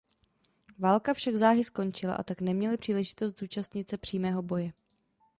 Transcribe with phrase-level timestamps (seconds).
[0.79, 4.73] Válka však záhy skončila a tak neměli příležitost zúčastnit se přímého boje.